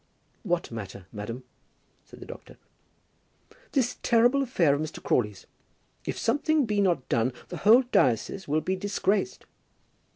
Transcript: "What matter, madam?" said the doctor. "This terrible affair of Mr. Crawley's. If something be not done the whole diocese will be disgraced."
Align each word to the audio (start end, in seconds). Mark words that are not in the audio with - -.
"What 0.41 0.71
matter, 0.71 1.05
madam?" 1.11 1.43
said 2.05 2.21
the 2.21 2.25
doctor. 2.25 2.57
"This 3.73 3.97
terrible 4.01 4.41
affair 4.41 4.73
of 4.73 4.81
Mr. 4.81 4.99
Crawley's. 5.03 5.45
If 6.05 6.17
something 6.17 6.65
be 6.65 6.81
not 6.81 7.07
done 7.07 7.33
the 7.49 7.57
whole 7.57 7.83
diocese 7.83 8.47
will 8.47 8.61
be 8.61 8.75
disgraced." 8.75 9.45